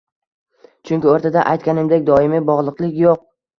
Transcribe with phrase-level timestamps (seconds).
[0.91, 3.25] Chunki oʻrtada aytganimdek doimiy bogʻliqlik yoʻq.